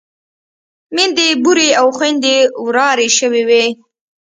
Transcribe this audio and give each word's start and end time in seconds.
ميندې 0.95 1.27
بورې 1.43 1.67
او 1.79 1.87
خويندې 1.97 2.35
ورارې 2.65 3.07
شوې 3.17 3.43
وې. 3.49 3.65